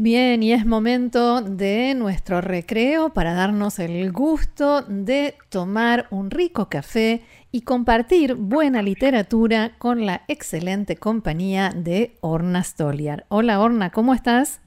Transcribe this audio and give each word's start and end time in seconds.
Bien, 0.00 0.44
y 0.44 0.52
es 0.52 0.64
momento 0.64 1.42
de 1.42 1.92
nuestro 1.96 2.40
recreo 2.40 3.08
para 3.12 3.34
darnos 3.34 3.80
el 3.80 4.12
gusto 4.12 4.82
de 4.82 5.34
tomar 5.48 6.06
un 6.12 6.30
rico 6.30 6.68
café 6.68 7.22
y 7.50 7.62
compartir 7.62 8.36
buena 8.36 8.80
literatura 8.80 9.72
con 9.76 10.06
la 10.06 10.22
excelente 10.28 10.94
compañía 10.94 11.72
de 11.74 12.16
Orna 12.20 12.62
Stoliar. 12.62 13.26
Hola 13.28 13.58
Orna, 13.58 13.90
¿cómo 13.90 14.14
estás? 14.14 14.60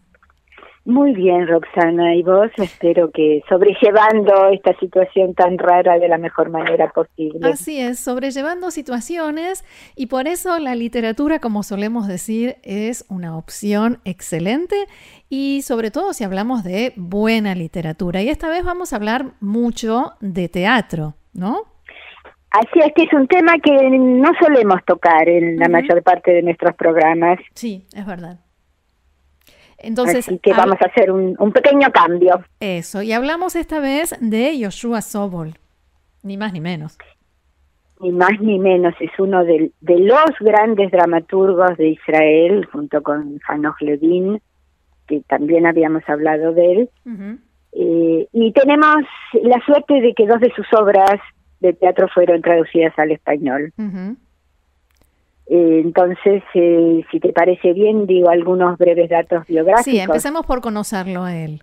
Muy 0.83 1.13
bien, 1.13 1.47
Roxana, 1.47 2.15
y 2.15 2.23
vos 2.23 2.49
espero 2.57 3.11
que 3.11 3.43
sobrellevando 3.47 4.49
esta 4.49 4.75
situación 4.79 5.35
tan 5.35 5.59
rara 5.59 5.99
de 5.99 6.07
la 6.07 6.17
mejor 6.17 6.49
manera 6.49 6.91
posible. 6.91 7.39
Así 7.47 7.79
es, 7.79 7.99
sobrellevando 7.99 8.71
situaciones 8.71 9.63
y 9.95 10.07
por 10.07 10.27
eso 10.27 10.57
la 10.57 10.73
literatura, 10.73 11.37
como 11.37 11.61
solemos 11.61 12.07
decir, 12.07 12.55
es 12.63 13.05
una 13.09 13.37
opción 13.37 13.99
excelente 14.05 14.75
y 15.29 15.61
sobre 15.61 15.91
todo 15.91 16.13
si 16.13 16.23
hablamos 16.23 16.63
de 16.63 16.93
buena 16.95 17.53
literatura. 17.53 18.23
Y 18.23 18.29
esta 18.29 18.49
vez 18.49 18.63
vamos 18.63 18.91
a 18.91 18.95
hablar 18.95 19.33
mucho 19.39 20.13
de 20.19 20.49
teatro, 20.49 21.13
¿no? 21.31 21.65
Así 22.49 22.79
es 22.83 22.91
que 22.95 23.03
es 23.03 23.13
un 23.13 23.27
tema 23.27 23.53
que 23.63 23.71
no 23.71 24.31
solemos 24.41 24.83
tocar 24.85 25.29
en 25.29 25.57
la 25.57 25.69
mayor 25.69 26.01
parte 26.01 26.31
de 26.31 26.41
nuestros 26.41 26.75
programas. 26.75 27.37
Sí, 27.53 27.85
es 27.95 28.05
verdad. 28.05 28.39
Entonces, 29.81 30.27
Así 30.27 30.39
que 30.39 30.53
vamos 30.53 30.77
a 30.81 30.85
hacer 30.85 31.11
un, 31.11 31.35
pequeño 31.51 31.91
cambio. 31.91 32.43
Eso, 32.59 33.01
y 33.01 33.13
hablamos 33.13 33.55
esta 33.55 33.79
vez 33.79 34.15
de 34.19 34.57
Yoshua 34.57 35.01
Sobol, 35.01 35.55
ni 36.23 36.37
más 36.37 36.53
ni 36.53 36.61
menos. 36.61 36.97
Ni 37.99 38.11
más 38.11 38.39
ni 38.39 38.57
menos, 38.59 38.93
es 38.99 39.11
uno 39.19 39.43
de, 39.43 39.71
los 39.81 40.31
grandes 40.39 40.91
dramaturgos 40.91 41.77
de 41.77 41.89
Israel, 41.89 42.67
junto 42.71 43.01
con 43.03 43.39
Hanoch 43.47 43.79
Levin, 43.81 44.41
que 45.07 45.21
también 45.27 45.65
habíamos 45.65 46.07
hablado 46.07 46.53
de 46.53 46.71
él. 46.71 46.89
Eh, 47.73 48.27
y 48.31 48.51
tenemos 48.53 49.05
la 49.43 49.63
suerte 49.65 50.01
de 50.01 50.13
que 50.13 50.27
dos 50.27 50.39
de 50.39 50.51
sus 50.55 50.65
obras 50.73 51.19
de 51.59 51.73
teatro 51.73 52.07
fueron 52.13 52.41
traducidas 52.41 52.97
al 52.97 53.11
español. 53.11 53.71
Eh, 53.77 54.15
entonces, 55.53 56.43
eh, 56.53 57.03
si 57.11 57.19
te 57.19 57.33
parece 57.33 57.73
bien, 57.73 58.07
digo 58.07 58.29
algunos 58.29 58.77
breves 58.77 59.09
datos 59.09 59.45
biográficos. 59.47 59.83
Sí, 59.83 59.99
empecemos 59.99 60.45
por 60.45 60.61
conocerlo 60.61 61.23
a 61.23 61.35
él. 61.35 61.61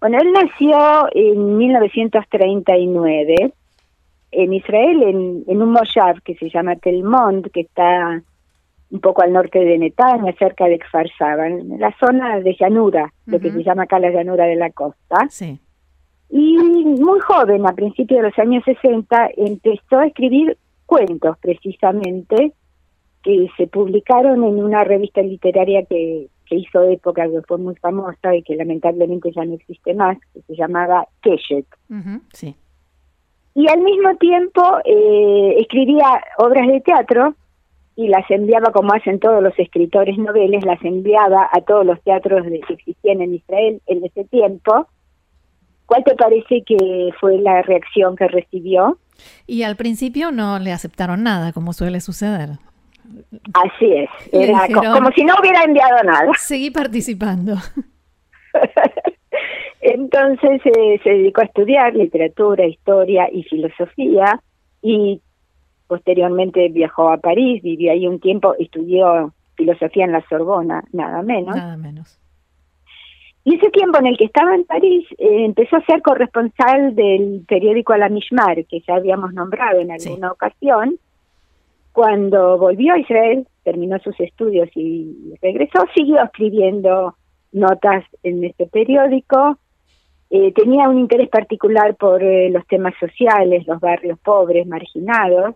Bueno, 0.00 0.18
él 0.20 0.32
nació 0.32 1.08
en 1.12 1.56
1939 1.56 3.52
en 4.30 4.52
Israel, 4.52 5.02
en, 5.02 5.44
en 5.48 5.62
un 5.62 5.72
moshav 5.72 6.22
que 6.22 6.36
se 6.36 6.48
llama 6.48 6.76
Telmont, 6.76 7.50
que 7.50 7.62
está 7.62 8.22
un 8.90 9.00
poco 9.00 9.22
al 9.22 9.32
norte 9.32 9.58
de 9.58 9.76
Netanya, 9.76 10.32
cerca 10.38 10.66
de 10.66 10.78
Kfar 10.78 11.06
en 11.44 11.78
la 11.78 11.94
zona 11.98 12.40
de 12.40 12.56
llanura, 12.58 13.12
lo 13.26 13.40
que 13.40 13.50
se 13.50 13.62
llama 13.62 13.82
acá 13.82 13.98
la 13.98 14.10
llanura 14.10 14.44
de 14.44 14.56
la 14.56 14.70
costa. 14.70 15.26
Sí. 15.28 15.58
Y 16.30 16.56
muy 16.56 17.20
joven, 17.20 17.66
a 17.66 17.72
principios 17.72 18.18
de 18.20 18.28
los 18.28 18.38
años 18.38 18.62
60, 18.64 19.30
empezó 19.36 19.98
a 19.98 20.06
escribir 20.06 20.56
cuentos 20.88 21.36
precisamente 21.38 22.54
que 23.22 23.48
se 23.58 23.66
publicaron 23.66 24.42
en 24.42 24.64
una 24.64 24.84
revista 24.84 25.20
literaria 25.20 25.84
que, 25.84 26.28
que 26.46 26.56
hizo 26.56 26.82
época, 26.84 27.28
que 27.28 27.42
fue 27.42 27.58
muy 27.58 27.76
famosa 27.76 28.34
y 28.34 28.42
que 28.42 28.56
lamentablemente 28.56 29.30
ya 29.32 29.44
no 29.44 29.54
existe 29.54 29.92
más, 29.92 30.16
que 30.32 30.40
se 30.42 30.56
llamaba 30.56 31.06
Keshet. 31.20 31.66
sí. 32.32 32.56
Y 33.54 33.68
al 33.68 33.80
mismo 33.80 34.16
tiempo 34.16 34.62
eh, 34.84 35.56
escribía 35.58 36.22
obras 36.38 36.68
de 36.68 36.80
teatro 36.80 37.34
y 37.96 38.06
las 38.06 38.30
enviaba, 38.30 38.70
como 38.70 38.92
hacen 38.94 39.18
todos 39.18 39.42
los 39.42 39.58
escritores 39.58 40.16
noveles, 40.16 40.64
las 40.64 40.80
enviaba 40.84 41.48
a 41.52 41.60
todos 41.62 41.84
los 41.84 42.00
teatros 42.02 42.46
que 42.46 42.74
existían 42.74 43.20
en 43.20 43.34
Israel 43.34 43.82
en 43.88 44.04
ese 44.04 44.24
tiempo. 44.24 44.86
¿Cuál 45.88 46.04
te 46.04 46.14
parece 46.16 46.62
que 46.66 47.08
fue 47.18 47.38
la 47.38 47.62
reacción 47.62 48.14
que 48.14 48.28
recibió? 48.28 48.98
Y 49.46 49.62
al 49.62 49.74
principio 49.76 50.30
no 50.30 50.58
le 50.58 50.70
aceptaron 50.70 51.22
nada, 51.22 51.54
como 51.54 51.72
suele 51.72 52.00
suceder. 52.00 52.50
Así 53.54 53.90
es, 53.94 54.10
era 54.30 54.68
como 54.92 55.10
si 55.12 55.24
no 55.24 55.34
hubiera 55.40 55.62
enviado 55.62 56.02
nada. 56.04 56.30
Seguí 56.38 56.70
participando. 56.70 57.54
Entonces 59.80 60.60
eh, 60.66 61.00
se 61.02 61.08
dedicó 61.08 61.40
a 61.40 61.44
estudiar 61.44 61.94
literatura, 61.94 62.66
historia 62.66 63.30
y 63.32 63.44
filosofía 63.44 64.42
y 64.82 65.22
posteriormente 65.86 66.68
viajó 66.68 67.08
a 67.08 67.16
París, 67.16 67.62
vivió 67.62 67.92
ahí 67.92 68.06
un 68.06 68.20
tiempo, 68.20 68.54
estudió 68.58 69.32
filosofía 69.56 70.04
en 70.04 70.12
la 70.12 70.22
Sorbona, 70.28 70.84
nada 70.92 71.22
menos. 71.22 71.56
Nada 71.56 71.78
menos. 71.78 72.17
Y 73.48 73.54
ese 73.54 73.70
tiempo 73.70 73.98
en 73.98 74.08
el 74.08 74.18
que 74.18 74.26
estaba 74.26 74.54
en 74.54 74.64
París 74.64 75.06
eh, 75.16 75.46
empezó 75.46 75.76
a 75.76 75.84
ser 75.86 76.02
corresponsal 76.02 76.94
del 76.94 77.46
periódico 77.48 77.96
La 77.96 78.10
Mishmar, 78.10 78.66
que 78.66 78.82
ya 78.86 78.96
habíamos 78.96 79.32
nombrado 79.32 79.80
en 79.80 79.90
alguna 79.90 80.32
ocasión. 80.32 80.98
Cuando 81.92 82.58
volvió 82.58 82.92
a 82.92 82.98
Israel, 82.98 83.46
terminó 83.64 83.98
sus 84.00 84.20
estudios 84.20 84.68
y 84.74 85.32
regresó, 85.40 85.86
siguió 85.94 86.22
escribiendo 86.22 87.14
notas 87.52 88.04
en 88.22 88.44
este 88.44 88.66
periódico. 88.66 89.56
Eh, 90.28 90.52
tenía 90.52 90.86
un 90.90 90.98
interés 90.98 91.30
particular 91.30 91.96
por 91.96 92.22
eh, 92.22 92.50
los 92.50 92.66
temas 92.66 92.92
sociales, 93.00 93.66
los 93.66 93.80
barrios 93.80 94.18
pobres, 94.18 94.66
marginados. 94.66 95.54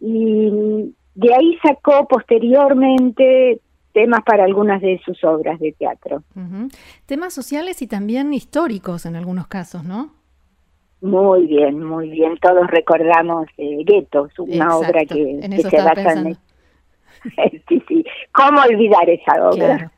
Y 0.00 0.94
de 1.14 1.34
ahí 1.34 1.58
sacó 1.62 2.08
posteriormente 2.08 3.60
temas 3.92 4.20
para 4.24 4.44
algunas 4.44 4.80
de 4.80 5.00
sus 5.04 5.22
obras 5.24 5.58
de 5.58 5.72
teatro. 5.72 6.22
Temas 7.06 7.34
sociales 7.34 7.82
y 7.82 7.86
también 7.86 8.32
históricos 8.32 9.06
en 9.06 9.16
algunos 9.16 9.46
casos, 9.46 9.84
¿no? 9.84 10.10
Muy 11.00 11.46
bien, 11.46 11.82
muy 11.82 12.10
bien. 12.10 12.36
Todos 12.40 12.66
recordamos 12.66 13.46
eh, 13.56 13.78
Guetos, 13.84 14.38
una 14.38 14.76
obra 14.76 15.04
que, 15.06 15.40
se 15.70 15.76
basa 15.82 16.12
en... 16.12 16.34
sí, 17.68 17.82
sí. 17.88 18.04
¿Cómo 18.32 18.60
olvidar 18.62 19.08
esa 19.08 19.48
obra? 19.48 19.92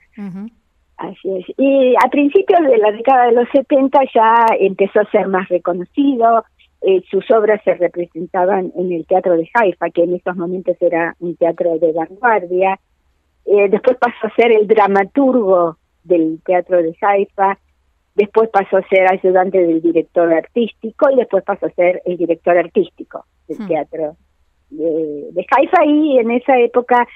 Así 0.97 1.37
es. 1.37 1.47
Y 1.59 1.95
a 1.97 2.09
principios 2.09 2.61
de 2.63 2.79
la 2.79 2.93
década 2.93 3.27
de 3.27 3.33
los 3.33 3.49
70 3.53 3.99
ya 4.15 4.47
empezó 4.61 5.01
a 5.01 5.11
ser 5.11 5.27
más 5.27 5.49
reconocido. 5.49 6.45
Eh, 6.83 7.03
sus 7.11 7.29
obras 7.31 7.61
se 7.65 7.75
representaban 7.75 8.73
en 8.77 8.93
el 8.93 9.07
Teatro 9.07 9.37
de 9.37 9.49
Haifa, 9.55 9.91
que 9.91 10.05
en 10.05 10.15
estos 10.15 10.37
momentos 10.37 10.77
era 10.81 11.17
un 11.19 11.37
teatro 11.37 11.79
de 11.79 11.93
vanguardia. 11.93 12.79
Eh, 13.45 13.69
después 13.69 13.97
pasó 13.99 14.27
a 14.27 14.35
ser 14.35 14.53
el 14.53 14.67
dramaturgo 14.67 15.77
del 16.05 16.41
Teatro 16.45 16.83
de 16.83 16.97
Haifa, 17.01 17.59
después 18.15 18.49
pasó 18.51 18.77
a 18.77 18.89
ser 18.89 19.11
ayudante 19.11 19.59
del 19.59 19.81
director 19.81 20.33
artístico 20.33 21.11
y 21.11 21.17
después 21.17 21.43
pasó 21.45 21.67
a 21.67 21.71
ser 21.71 22.03
el 22.05 22.17
director 22.17 22.57
artístico 22.57 23.25
del 23.49 23.59
hmm. 23.59 23.69
Teatro 23.69 24.17
de, 24.71 25.29
de, 25.33 25.47
Haifa 25.51 25.85
y 25.85 26.19
en 26.19 26.31
esa 26.31 26.59
época 26.59 27.07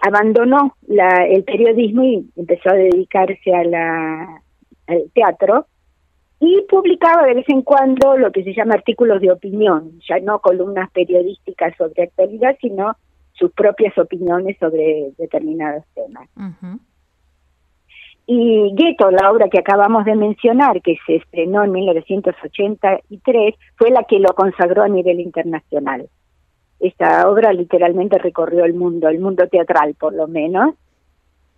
abandonó 0.00 0.74
la, 0.86 1.26
el 1.26 1.44
periodismo 1.44 2.04
y 2.04 2.30
empezó 2.36 2.70
a 2.70 2.74
dedicarse 2.74 3.54
a 3.54 3.64
la, 3.64 4.42
al 4.86 5.10
teatro 5.14 5.66
y 6.38 6.62
publicaba 6.68 7.26
de 7.26 7.34
vez 7.34 7.48
en 7.48 7.62
cuando 7.62 8.16
lo 8.16 8.30
que 8.30 8.44
se 8.44 8.54
llama 8.54 8.74
artículos 8.74 9.20
de 9.20 9.32
opinión, 9.32 10.00
ya 10.06 10.18
no 10.20 10.40
columnas 10.40 10.90
periodísticas 10.90 11.74
sobre 11.76 12.04
actualidad, 12.04 12.56
sino 12.60 12.96
sus 13.38 13.52
propias 13.52 13.96
opiniones 13.98 14.56
sobre 14.58 15.12
determinados 15.18 15.84
temas. 15.94 16.28
Y 18.26 18.74
Ghetto, 18.74 19.10
la 19.10 19.30
obra 19.30 19.48
que 19.48 19.60
acabamos 19.60 20.04
de 20.04 20.16
mencionar, 20.16 20.82
que 20.82 20.96
se 21.06 21.16
estrenó 21.16 21.62
en 21.62 21.70
1983, 21.72 23.54
fue 23.76 23.90
la 23.90 24.02
que 24.02 24.18
lo 24.18 24.30
consagró 24.34 24.82
a 24.82 24.88
nivel 24.88 25.20
internacional. 25.20 26.08
Esta 26.80 27.30
obra 27.30 27.52
literalmente 27.52 28.18
recorrió 28.18 28.64
el 28.64 28.74
mundo, 28.74 29.08
el 29.08 29.20
mundo 29.20 29.46
teatral 29.48 29.94
por 29.94 30.12
lo 30.12 30.26
menos, 30.26 30.74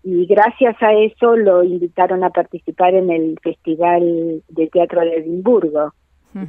y 0.02 0.26
gracias 0.26 0.76
a 0.82 0.92
eso 0.92 1.36
lo 1.36 1.64
invitaron 1.64 2.22
a 2.22 2.30
participar 2.30 2.94
en 2.94 3.10
el 3.10 3.38
Festival 3.42 4.42
de 4.48 4.66
Teatro 4.68 5.00
de 5.00 5.16
Edimburgo. 5.16 5.92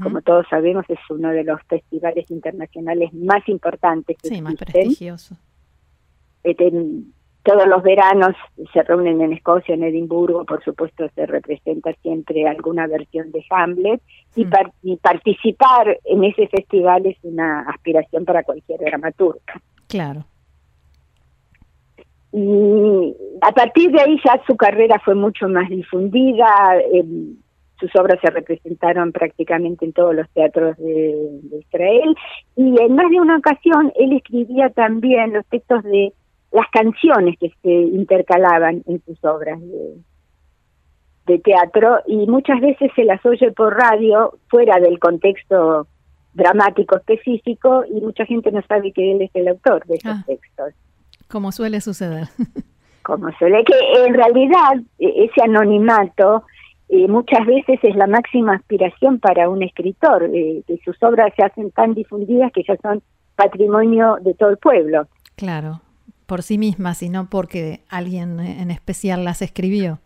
Como 0.03 0.21
todos 0.21 0.45
sabemos, 0.49 0.85
es 0.89 0.99
uno 1.09 1.29
de 1.29 1.43
los 1.43 1.61
festivales 1.63 2.29
internacionales 2.29 3.13
más 3.13 3.47
importantes. 3.47 4.17
Que 4.17 4.27
sí, 4.27 4.41
más 4.41 4.55
prestigioso. 4.55 5.35
Este, 6.43 6.71
todos 7.43 7.67
los 7.67 7.81
veranos 7.81 8.35
se 8.73 8.83
reúnen 8.83 9.21
en 9.21 9.33
Escocia, 9.33 9.73
en 9.73 9.83
Edimburgo, 9.83 10.45
por 10.45 10.63
supuesto 10.63 11.09
se 11.15 11.25
representa 11.25 11.93
siempre 12.01 12.47
alguna 12.47 12.85
versión 12.87 13.31
de 13.31 13.43
Hamlet 13.49 14.01
y, 14.35 14.45
y 14.83 14.97
participar 14.97 15.99
en 16.03 16.23
ese 16.25 16.47
festival 16.47 17.05
es 17.05 17.17
una 17.23 17.61
aspiración 17.61 18.25
para 18.25 18.43
cualquier 18.43 18.79
dramaturga. 18.81 19.61
Claro. 19.87 20.25
Y 22.31 23.15
a 23.41 23.51
partir 23.51 23.91
de 23.91 24.01
ahí 24.01 24.19
ya 24.23 24.39
su 24.45 24.55
carrera 24.55 25.01
fue 25.03 25.15
mucho 25.15 25.47
más 25.47 25.69
difundida, 25.69 26.45
eh, 26.93 27.03
sus 27.79 27.95
obras 27.95 28.19
se 28.21 28.29
representaron 28.29 29.11
prácticamente 29.11 29.85
en 29.85 29.93
todos 29.93 30.13
los 30.15 30.29
teatros 30.31 30.77
de, 30.77 31.39
Israel 31.59 32.15
y 32.55 32.81
en 32.81 32.95
más 32.95 33.09
de 33.09 33.21
una 33.21 33.37
ocasión 33.37 33.91
él 33.95 34.13
escribía 34.13 34.69
también 34.69 35.33
los 35.33 35.45
textos 35.47 35.83
de 35.83 36.13
las 36.51 36.67
canciones 36.71 37.37
que 37.39 37.51
se 37.61 37.69
intercalaban 37.69 38.83
en 38.87 39.01
sus 39.05 39.23
obras 39.23 39.59
de, 39.61 39.97
de 41.27 41.39
teatro 41.39 41.99
y 42.07 42.27
muchas 42.27 42.59
veces 42.59 42.91
se 42.95 43.03
las 43.03 43.23
oye 43.25 43.51
por 43.51 43.75
radio 43.75 44.37
fuera 44.49 44.79
del 44.79 44.99
contexto 44.99 45.87
dramático 46.33 46.97
específico 46.97 47.83
y 47.89 48.01
mucha 48.01 48.25
gente 48.25 48.51
no 48.51 48.61
sabe 48.67 48.91
que 48.91 49.11
él 49.11 49.21
es 49.21 49.31
el 49.33 49.47
autor 49.47 49.85
de 49.85 49.95
esos 49.95 50.11
ah. 50.11 50.23
textos. 50.25 50.73
Como 51.27 51.51
suele 51.51 51.81
suceder. 51.81 52.27
Como 53.03 53.31
suele, 53.37 53.63
que 53.63 53.73
en 54.05 54.13
realidad 54.13 54.77
e, 54.99 55.25
ese 55.25 55.41
anonimato 55.43 56.43
eh, 56.89 57.07
muchas 57.07 57.45
veces 57.45 57.79
es 57.83 57.95
la 57.95 58.07
máxima 58.07 58.55
aspiración 58.55 59.19
para 59.19 59.47
un 59.47 59.61
escritor, 59.61 60.23
eh, 60.23 60.63
que 60.65 60.77
sus 60.83 61.01
obras 61.03 61.31
se 61.35 61.45
hacen 61.45 61.69
tan 61.71 61.93
difundidas 61.93 62.51
que 62.51 62.63
ya 62.67 62.75
son 62.81 63.01
patrimonio 63.35 64.17
de 64.21 64.33
todo 64.33 64.49
el 64.49 64.57
pueblo. 64.57 65.07
Claro, 65.35 65.81
por 66.25 66.41
sí 66.41 66.57
mismas 66.57 67.03
y 67.03 67.09
no 67.09 67.29
porque 67.29 67.81
alguien 67.89 68.39
en 68.39 68.71
especial 68.71 69.23
las 69.23 69.41
escribió. 69.41 69.99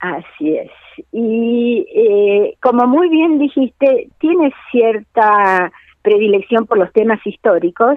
Así 0.00 0.56
es. 0.56 0.70
Y 1.12 1.86
eh, 1.94 2.56
como 2.60 2.88
muy 2.88 3.08
bien 3.08 3.38
dijiste, 3.38 4.08
tiene 4.18 4.52
cierta 4.72 5.70
predilección 6.02 6.66
por 6.66 6.78
los 6.78 6.92
temas 6.92 7.24
históricos, 7.24 7.96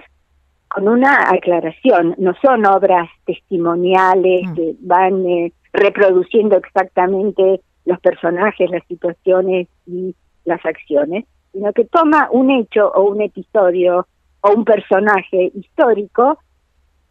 con 0.68 0.88
una 0.88 1.30
aclaración, 1.31 2.13
no 2.19 2.34
son 2.44 2.68
obras 2.68 3.10
testimoniales 3.25 4.48
mm. 4.48 4.54
que 4.54 4.75
van 4.81 5.25
eh, 5.25 5.52
reproduciendo 5.74 6.57
exactamente 6.57 7.62
los 7.86 8.00
personajes, 8.00 8.70
las 8.70 8.86
situaciones 8.88 9.68
y 9.86 10.16
las 10.44 10.64
acciones, 10.66 11.26
sino 11.52 11.72
que 11.74 11.86
toma 11.86 12.30
un 12.32 12.52
hecho 12.52 12.92
o 12.92 13.04
un 13.04 13.22
episodio 13.22 14.08
o 14.42 14.52
un 14.52 14.66
personaje 14.66 15.52
histórico 15.56 16.40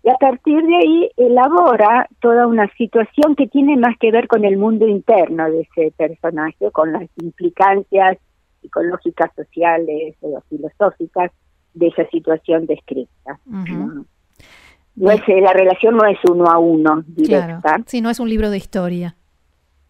y 0.04 0.10
a 0.10 0.16
partir 0.16 0.62
de 0.62 0.76
ahí 0.76 1.10
elabora 1.16 2.06
toda 2.20 2.46
una 2.46 2.70
situación 2.76 3.34
que 3.36 3.46
tiene 3.46 3.78
más 3.78 3.96
que 3.98 4.10
ver 4.10 4.28
con 4.28 4.44
el 4.44 4.58
mundo 4.58 4.86
interno 4.86 5.50
de 5.50 5.62
ese 5.62 5.92
personaje, 5.96 6.70
con 6.72 6.92
las 6.92 7.08
implicancias 7.22 8.18
psicológicas, 8.60 9.30
sociales 9.34 10.14
o 10.20 10.42
filosóficas 10.50 11.32
de 11.72 11.86
esa 11.86 12.06
situación 12.10 12.66
descrita. 12.66 13.40
no, 13.46 15.10
es, 15.10 15.22
la 15.26 15.52
relación 15.54 15.96
no 15.96 16.04
es 16.04 16.18
uno 16.30 16.44
a 16.50 16.58
uno 16.58 17.02
directa. 17.06 17.60
Claro. 17.62 17.84
Sí, 17.86 18.02
no 18.02 18.10
es 18.10 18.20
un 18.20 18.28
libro 18.28 18.50
de 18.50 18.58
historia. 18.58 19.16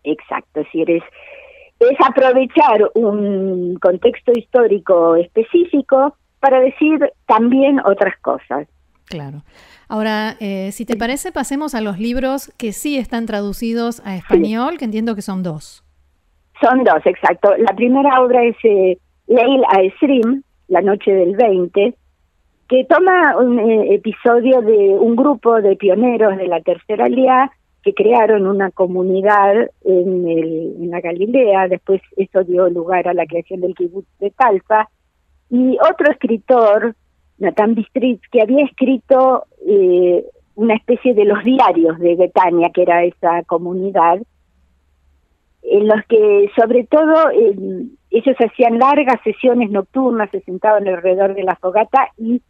Exacto, 0.05 0.63
si 0.71 0.83
eres 0.83 1.03
es 1.81 1.99
aprovechar 2.07 2.91
un 2.95 3.77
contexto 3.81 4.33
histórico 4.35 5.17
específico 5.17 6.17
para 6.41 6.61
decir 6.61 7.01
también 7.27 7.81
otras 7.85 8.15
cosas. 8.21 8.69
Claro. 9.07 9.43
Ahora, 9.89 10.37
eh, 10.41 10.71
si 10.73 10.87
te 10.87 10.97
parece, 10.97 11.31
pasemos 11.31 11.75
a 11.75 11.81
los 11.81 11.99
libros 11.99 12.53
que 12.59 12.73
sí 12.73 12.97
están 12.97 13.27
traducidos 13.27 14.01
a 14.07 14.17
español, 14.17 14.79
que 14.79 14.87
entiendo 14.87 15.15
que 15.15 15.23
son 15.23 15.43
dos. 15.43 15.85
Son 16.61 16.85
dos, 16.85 17.05
exacto. 17.05 17.55
La 17.59 17.75
primera 17.75 18.23
obra 18.23 18.45
es 18.45 18.57
eh, 18.65 18.99
Leil 19.27 19.63
Aesrim, 19.69 20.43
la 20.69 20.81
noche 20.81 21.13
del 21.13 21.37
20, 21.37 21.95
que 22.69 22.85
toma 22.89 23.37
un 23.37 23.59
eh, 23.59 23.95
episodio 23.95 24.63
de 24.63 24.97
un 24.99 25.17
grupo 25.17 25.61
de 25.61 25.77
pioneros 25.77 26.39
de 26.39 26.47
la 26.47 26.61
Tercera 26.61 27.09
Lía 27.09 27.51
que 27.85 27.93
crearon 27.93 28.47
una 28.47 28.71
comunidad 28.71 29.71
en, 29.85 30.91
la 30.91 31.01
Galilea, 31.01 31.69
después 31.69 32.01
eso 32.17 32.43
dio 32.43 32.69
lugar 32.71 33.07
a 33.07 33.15
la 33.15 33.27
creación 33.27 33.61
del 33.61 33.75
kibbutz 33.75 34.07
de 34.21 34.31
Talpa, 34.31 34.89
y 35.51 35.77
otro 35.79 36.11
escritor, 36.11 36.95
Nathan 37.39 37.75
Bistritz, 37.75 38.23
que 38.33 38.41
había 38.41 38.65
escrito 38.65 39.45
eh, 39.69 40.25
una 40.55 40.75
especie 40.75 41.15
de 41.15 41.27
los 41.27 41.45
diarios 41.45 41.99
de 41.99 42.17
Betania, 42.17 42.71
que 42.73 42.83
era 42.83 43.05
esa 43.05 43.43
comunidad, 43.43 44.21
en 45.63 45.89
los 45.89 46.05
que 46.09 46.51
sobre 46.57 46.85
todo 46.85 47.31
ellos 48.11 48.37
hacían 48.39 48.79
largas 48.79 49.21
sesiones 49.25 49.71
nocturnas, 49.71 50.31
se 50.31 50.41
sentaban 50.41 50.89
alrededor 50.89 51.35
de 51.35 51.43
la 51.43 51.57
fogata 51.57 52.09
y 52.17 52.41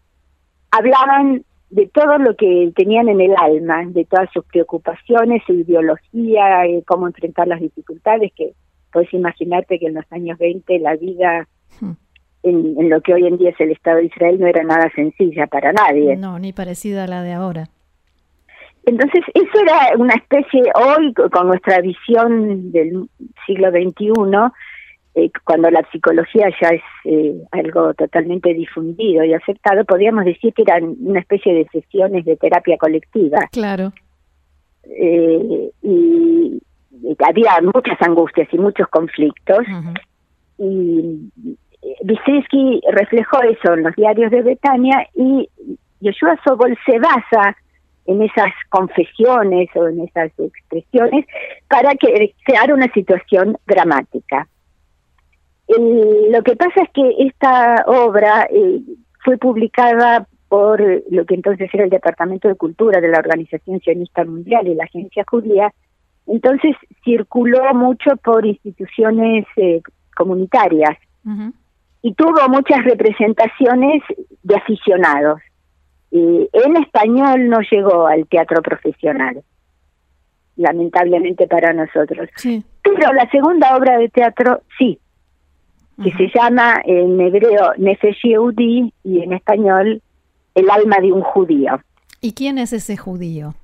hablaban 0.70 1.44
de 1.74 1.88
todo 1.88 2.18
lo 2.18 2.36
que 2.36 2.70
tenían 2.76 3.08
en 3.08 3.20
el 3.20 3.34
alma, 3.36 3.82
de 3.86 4.04
todas 4.04 4.30
sus 4.32 4.44
preocupaciones, 4.44 5.42
su 5.44 5.54
ideología, 5.54 6.66
eh, 6.66 6.84
cómo 6.86 7.08
enfrentar 7.08 7.48
las 7.48 7.60
dificultades, 7.60 8.32
que 8.36 8.52
puedes 8.92 9.12
imaginarte 9.12 9.80
que 9.80 9.86
en 9.86 9.94
los 9.94 10.04
años 10.12 10.38
20 10.38 10.78
la 10.78 10.94
vida 10.94 11.48
hmm. 11.80 11.90
en, 12.44 12.78
en, 12.78 12.90
lo 12.90 13.00
que 13.00 13.14
hoy 13.14 13.26
en 13.26 13.38
día 13.38 13.50
es 13.50 13.60
el 13.60 13.72
Estado 13.72 13.96
de 13.96 14.04
Israel 14.04 14.38
no 14.38 14.46
era 14.46 14.62
nada 14.62 14.88
sencilla 14.94 15.48
para 15.48 15.72
nadie. 15.72 16.16
No, 16.16 16.38
ni 16.38 16.52
parecida 16.52 17.04
a 17.04 17.06
la 17.08 17.24
de 17.24 17.32
ahora. 17.32 17.64
Entonces, 18.86 19.24
eso 19.34 19.60
era 19.60 19.96
una 19.98 20.14
especie, 20.14 20.62
hoy 20.76 21.12
con 21.12 21.48
nuestra 21.48 21.80
visión 21.80 22.70
del 22.70 23.08
siglo 23.48 23.70
XXI, 23.72 24.12
eh, 25.14 25.30
cuando 25.44 25.70
la 25.70 25.86
psicología 25.92 26.48
ya 26.60 26.68
es 26.70 26.82
eh, 27.04 27.34
algo 27.52 27.94
totalmente 27.94 28.52
difundido 28.52 29.24
y 29.24 29.32
aceptado, 29.32 29.84
podríamos 29.84 30.24
decir 30.24 30.52
que 30.52 30.62
eran 30.62 30.96
una 31.00 31.20
especie 31.20 31.54
de 31.54 31.66
sesiones 31.72 32.24
de 32.24 32.36
terapia 32.36 32.76
colectiva. 32.76 33.38
Claro. 33.52 33.92
Eh, 34.84 35.70
y, 35.82 36.60
había 37.24 37.60
muchas 37.62 38.00
angustias 38.00 38.48
y 38.52 38.58
muchos 38.58 38.88
conflictos. 38.88 39.64
Y 40.58 41.30
Vyszynski 42.02 42.80
reflejó 42.90 43.42
eso 43.42 43.74
en 43.74 43.82
los 43.82 43.94
diarios 43.94 44.30
de 44.30 44.42
Betania 44.42 45.06
y 45.14 45.48
Yoshua 46.00 46.38
Sobol 46.44 46.76
se 46.86 46.98
basa 46.98 47.56
en 48.06 48.22
esas 48.22 48.52
confesiones 48.68 49.68
o 49.74 49.88
en 49.88 50.00
esas 50.00 50.32
expresiones 50.38 51.26
para 51.68 51.94
que, 51.94 52.34
crear 52.44 52.72
una 52.72 52.92
situación 52.92 53.56
dramática. 53.66 54.48
Lo 55.68 56.42
que 56.42 56.56
pasa 56.56 56.82
es 56.82 56.90
que 56.90 57.14
esta 57.26 57.84
obra 57.86 58.46
eh, 58.50 58.80
fue 59.24 59.38
publicada 59.38 60.26
por 60.48 60.80
lo 61.10 61.24
que 61.24 61.34
entonces 61.34 61.68
era 61.72 61.84
el 61.84 61.90
Departamento 61.90 62.48
de 62.48 62.54
Cultura 62.54 63.00
de 63.00 63.08
la 63.08 63.18
Organización 63.18 63.80
Sionista 63.80 64.24
Mundial 64.24 64.68
y 64.68 64.74
la 64.74 64.84
Agencia 64.84 65.24
Judía, 65.28 65.72
entonces 66.26 66.76
circuló 67.02 67.74
mucho 67.74 68.16
por 68.22 68.46
instituciones 68.46 69.46
eh, 69.56 69.82
comunitarias. 70.14 70.96
Y 72.02 72.12
tuvo 72.12 72.48
muchas 72.50 72.84
representaciones 72.84 74.02
de 74.42 74.54
aficionados. 74.54 75.40
En 76.10 76.76
español 76.76 77.48
no 77.48 77.60
llegó 77.68 78.06
al 78.06 78.26
teatro 78.28 78.60
profesional, 78.60 79.42
lamentablemente 80.56 81.46
para 81.48 81.72
nosotros. 81.72 82.28
Pero 82.82 83.12
la 83.14 83.28
segunda 83.30 83.74
obra 83.76 83.98
de 83.98 84.10
teatro 84.10 84.60
sí, 84.78 85.00
que 86.02 86.10
se 86.12 86.30
llama 86.34 86.80
en 86.84 87.20
hebreo 87.20 87.72
Nefesh 87.78 88.22
Yehudi 88.22 88.92
y 89.04 89.22
en 89.22 89.32
español 89.32 90.02
El 90.54 90.70
alma 90.70 90.96
de 91.00 91.12
un 91.12 91.22
judío. 91.22 91.80
¿Y 92.20 92.32
quién 92.32 92.58
es 92.58 92.72
ese 92.72 92.96
judío? 92.96 93.54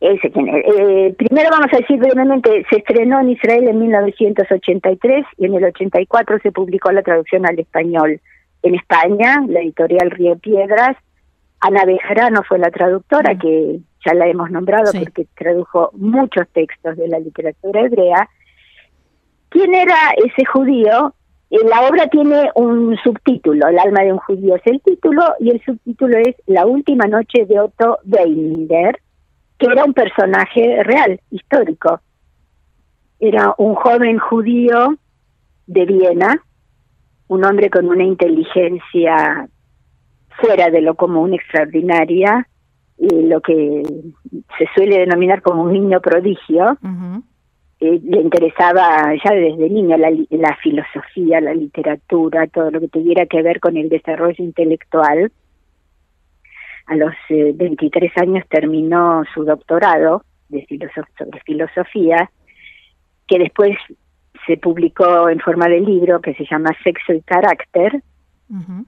Ese 0.00 0.30
quién 0.30 0.48
es. 0.48 0.64
Eh, 0.78 1.14
primero 1.16 1.50
vamos 1.50 1.72
a 1.72 1.78
decir 1.78 1.98
brevemente, 1.98 2.64
se 2.70 2.76
estrenó 2.76 3.20
en 3.20 3.30
Israel 3.30 3.68
en 3.68 3.78
1983 3.78 5.26
y 5.38 5.46
en 5.46 5.54
el 5.54 5.64
84 5.64 6.38
se 6.42 6.52
publicó 6.52 6.92
la 6.92 7.02
traducción 7.02 7.46
al 7.46 7.58
español 7.58 8.20
en 8.62 8.74
España, 8.74 9.44
la 9.48 9.60
editorial 9.60 10.10
Río 10.10 10.38
Piedras, 10.38 10.96
Ana 11.64 11.86
Bejarano 11.86 12.42
fue 12.46 12.58
la 12.58 12.70
traductora, 12.70 13.38
que 13.38 13.80
ya 14.04 14.12
la 14.12 14.26
hemos 14.26 14.50
nombrado 14.50 14.92
porque 14.92 15.26
tradujo 15.34 15.90
muchos 15.94 16.46
textos 16.50 16.94
de 16.96 17.08
la 17.08 17.18
literatura 17.18 17.80
hebrea. 17.80 18.28
¿Quién 19.48 19.74
era 19.74 19.96
ese 20.22 20.44
judío? 20.44 21.14
Eh, 21.50 21.58
la 21.68 21.88
obra 21.88 22.08
tiene 22.08 22.50
un 22.54 22.96
subtítulo, 23.02 23.68
El 23.68 23.78
alma 23.78 24.02
de 24.02 24.12
un 24.12 24.18
judío 24.18 24.56
es 24.56 24.66
el 24.66 24.80
título, 24.80 25.22
y 25.40 25.50
el 25.50 25.62
subtítulo 25.64 26.16
es 26.18 26.36
La 26.46 26.66
última 26.66 27.06
noche 27.06 27.46
de 27.46 27.60
Otto 27.60 27.98
Weininger, 28.04 28.98
que 29.58 29.66
era 29.66 29.84
un 29.84 29.94
personaje 29.94 30.82
real, 30.82 31.20
histórico. 31.30 32.00
Era 33.20 33.54
un 33.58 33.74
joven 33.74 34.18
judío 34.18 34.96
de 35.66 35.84
Viena, 35.84 36.42
un 37.28 37.44
hombre 37.44 37.70
con 37.70 37.88
una 37.88 38.04
inteligencia 38.04 39.48
fuera 40.40 40.70
de 40.70 40.80
lo 40.80 40.94
común, 40.94 41.34
extraordinaria, 41.34 42.48
y 42.98 43.26
lo 43.26 43.40
que 43.40 43.82
se 44.58 44.66
suele 44.74 44.98
denominar 44.98 45.42
como 45.42 45.62
un 45.62 45.72
niño 45.72 46.00
prodigio. 46.00 46.78
Eh, 47.80 48.00
le 48.02 48.20
interesaba 48.20 49.12
ya 49.24 49.32
desde 49.32 49.68
niño 49.68 49.96
la, 49.96 50.10
la 50.30 50.56
filosofía, 50.62 51.40
la 51.40 51.54
literatura, 51.54 52.46
todo 52.46 52.70
lo 52.70 52.80
que 52.80 52.88
tuviera 52.88 53.26
que 53.26 53.42
ver 53.42 53.60
con 53.60 53.76
el 53.76 53.88
desarrollo 53.88 54.42
intelectual. 54.44 55.32
A 56.86 56.96
los 56.96 57.14
23 57.28 58.10
eh, 58.10 58.20
años 58.20 58.44
terminó 58.48 59.22
su 59.32 59.44
doctorado 59.44 60.22
de 60.48 60.66
sobre 60.68 61.40
filosofía, 61.44 62.30
que 63.26 63.38
después 63.38 63.76
se 64.46 64.56
publicó 64.58 65.28
en 65.28 65.40
forma 65.40 65.66
de 65.66 65.80
libro 65.80 66.20
que 66.20 66.34
se 66.34 66.44
llama 66.44 66.70
Sexo 66.84 67.12
y 67.12 67.22
Carácter, 67.22 68.02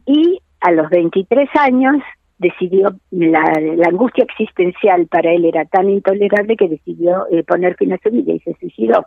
y 0.05 0.39
a 0.61 0.71
los 0.71 0.89
23 0.91 1.49
años 1.59 1.97
decidió, 2.39 2.97
la, 3.11 3.43
angustia 3.87 4.25
existencial 4.25 5.07
para 5.07 5.33
él 5.33 5.45
era 5.45 5.65
tan 5.65 5.89
intolerable 5.89 6.57
que 6.57 6.69
decidió 6.69 7.27
eh, 7.31 7.43
poner 7.45 7.77
fin 7.77 7.93
a 7.93 7.99
su 8.03 8.11
vida 8.11 8.33
y 8.33 8.41
se 8.41 8.55
suicidó. 8.61 9.07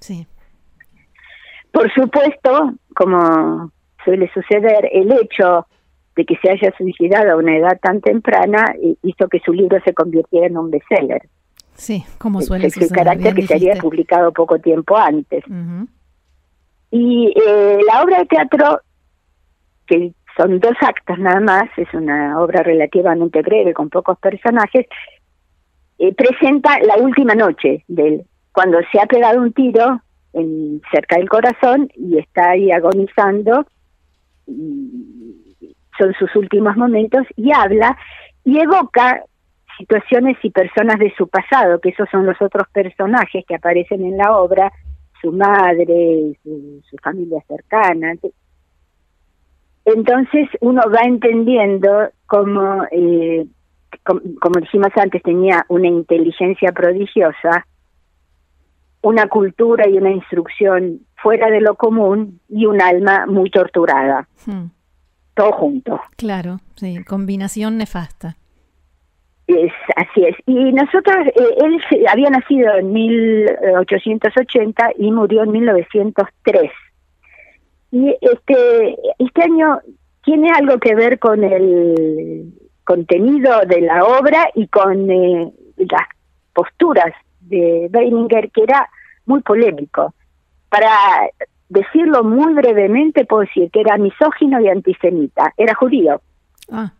sí. 0.00 0.26
Por 1.72 1.92
supuesto, 1.92 2.72
como 2.94 3.70
suele 4.02 4.30
suceder, 4.32 4.88
el 4.92 5.12
hecho 5.12 5.66
de 6.16 6.24
que 6.24 6.36
se 6.36 6.50
haya 6.50 6.74
suicidado 6.78 7.32
a 7.32 7.36
una 7.36 7.54
edad 7.54 7.78
tan 7.82 8.00
temprana 8.00 8.74
eh, 8.82 8.94
hizo 9.02 9.28
que 9.28 9.40
su 9.40 9.52
libro 9.52 9.78
se 9.84 9.92
convirtiera 9.92 10.46
en 10.46 10.56
un 10.56 10.70
bestseller. 10.70 11.28
Sí, 11.74 12.04
como 12.16 12.40
suele 12.40 12.70
suceder. 12.70 12.90
El 12.90 12.96
carácter 12.96 13.34
que 13.34 13.46
se 13.46 13.54
había 13.54 13.74
publicado 13.74 14.32
poco 14.32 14.58
tiempo 14.58 14.96
antes. 14.96 15.44
Y 16.90 17.34
eh, 17.36 17.78
la 17.86 18.02
obra 18.02 18.20
de 18.20 18.24
teatro, 18.24 18.80
que 19.86 20.14
son 20.36 20.60
dos 20.60 20.76
actos 20.80 21.18
nada 21.18 21.40
más, 21.40 21.64
es 21.76 21.92
una 21.94 22.38
obra 22.40 22.62
relativamente 22.62 23.42
breve 23.42 23.72
con 23.72 23.88
pocos 23.88 24.18
personajes, 24.18 24.86
eh, 25.98 26.14
presenta 26.14 26.78
la 26.80 26.96
última 26.98 27.34
noche 27.34 27.84
de 27.88 28.24
cuando 28.52 28.78
se 28.92 29.00
ha 29.00 29.06
pegado 29.06 29.40
un 29.40 29.52
tiro 29.52 30.00
en, 30.34 30.82
cerca 30.92 31.16
del 31.16 31.28
corazón 31.28 31.88
y 31.94 32.18
está 32.18 32.50
ahí 32.50 32.70
agonizando, 32.70 33.64
son 34.46 36.12
sus 36.18 36.36
últimos 36.36 36.76
momentos, 36.76 37.26
y 37.36 37.52
habla 37.52 37.96
y 38.44 38.58
evoca 38.58 39.22
situaciones 39.78 40.36
y 40.42 40.50
personas 40.50 40.98
de 40.98 41.12
su 41.16 41.28
pasado, 41.28 41.80
que 41.80 41.90
esos 41.90 42.08
son 42.10 42.26
los 42.26 42.40
otros 42.40 42.68
personajes 42.68 43.44
que 43.46 43.54
aparecen 43.54 44.04
en 44.04 44.16
la 44.16 44.36
obra, 44.36 44.72
su 45.20 45.32
madre, 45.32 46.38
su, 46.42 46.82
su 46.88 46.96
familia 46.98 47.42
cercana, 47.48 48.14
entonces 49.86 50.48
uno 50.60 50.82
va 50.92 51.02
entendiendo 51.04 52.10
cómo, 52.26 52.84
eh, 52.90 53.46
como, 54.02 54.60
dijimos 54.60 54.90
antes, 54.96 55.22
tenía 55.22 55.64
una 55.68 55.86
inteligencia 55.86 56.72
prodigiosa, 56.72 57.64
una 59.00 59.28
cultura 59.28 59.88
y 59.88 59.96
una 59.96 60.10
instrucción 60.10 61.02
fuera 61.22 61.48
de 61.50 61.60
lo 61.60 61.76
común 61.76 62.40
y 62.48 62.66
un 62.66 62.82
alma 62.82 63.26
muy 63.26 63.48
torturada. 63.48 64.26
Hmm. 64.44 64.66
Todo 65.34 65.52
junto. 65.52 66.00
Claro, 66.16 66.58
sí, 66.74 67.04
combinación 67.04 67.78
nefasta. 67.78 68.36
Es, 69.46 69.72
así 69.94 70.24
es. 70.24 70.34
Y 70.46 70.72
nosotros, 70.72 71.28
eh, 71.28 71.56
él 71.58 71.80
había 72.08 72.30
nacido 72.30 72.74
en 72.74 72.92
1880 72.92 74.90
y 74.98 75.12
murió 75.12 75.44
en 75.44 75.52
1903. 75.52 76.72
Y 77.90 78.16
este, 78.20 78.96
este 79.18 79.42
año 79.42 79.80
tiene 80.24 80.50
algo 80.50 80.78
que 80.78 80.94
ver 80.94 81.18
con 81.18 81.44
el 81.44 82.52
contenido 82.84 83.60
de 83.66 83.80
la 83.80 84.04
obra 84.04 84.48
y 84.54 84.66
con 84.68 85.10
eh, 85.10 85.52
las 85.76 86.08
posturas 86.52 87.12
de 87.40 87.88
Beininger, 87.90 88.50
que 88.50 88.62
era 88.62 88.88
muy 89.24 89.40
polémico. 89.42 90.14
Para 90.68 90.90
decirlo 91.68 92.24
muy 92.24 92.54
brevemente, 92.54 93.24
puedo 93.24 93.42
decir 93.42 93.70
que 93.70 93.80
era 93.80 93.98
misógino 93.98 94.60
y 94.60 94.68
antisemita, 94.68 95.52
era 95.56 95.74
judío. 95.74 96.20
Ah. 96.70 96.92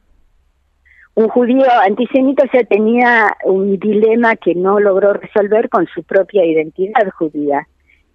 Un 1.15 1.29
judío 1.29 1.65
antisemita, 1.83 2.45
o 2.45 2.51
sea, 2.51 2.65
tenía 2.65 3.37
un 3.45 3.79
dilema 3.79 4.37
que 4.37 4.55
no 4.55 4.79
logró 4.79 5.15
resolver 5.15 5.69
con 5.69 5.87
su 5.87 6.03
propia 6.03 6.45
identidad 6.45 7.11
judía. 7.17 7.67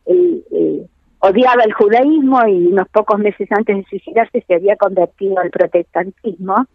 El, 0.05 0.43
eh, 0.51 0.85
odiaba 1.21 1.63
el 1.63 1.73
judaísmo 1.73 2.45
y 2.47 2.67
unos 2.67 2.87
pocos 2.89 3.19
meses 3.19 3.47
antes 3.51 3.77
de 3.77 3.83
suicidarse 3.85 4.43
se 4.45 4.55
había 4.55 4.75
convertido 4.75 5.39
al 5.39 5.49
protestantismo. 5.49 6.65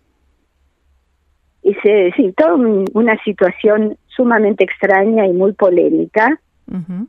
Y 1.62 1.74
se, 1.74 2.12
sí, 2.16 2.32
toda 2.36 2.54
una 2.54 3.22
situación 3.24 3.98
sumamente 4.06 4.64
extraña 4.64 5.26
y 5.26 5.32
muy 5.32 5.52
polémica. 5.52 6.40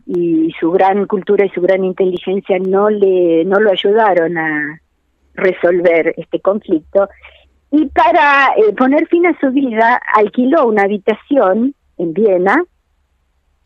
Y 0.05 0.53
su 0.59 0.69
gran 0.69 1.07
cultura 1.07 1.45
y 1.45 1.49
su 1.49 1.61
gran 1.61 1.83
inteligencia 1.83 2.59
no 2.59 2.91
le 2.91 3.43
no 3.43 3.59
lo 3.59 3.71
ayudaron 3.71 4.37
a 4.37 4.79
resolver 5.33 6.13
este 6.17 6.39
conflicto. 6.39 7.09
Y 7.71 7.87
para 7.87 8.53
eh, 8.55 8.73
poner 8.73 9.07
fin 9.07 9.25
a 9.25 9.37
su 9.39 9.51
vida, 9.51 9.99
alquiló 10.13 10.67
una 10.67 10.83
habitación 10.83 11.73
en 11.97 12.13
Viena, 12.13 12.63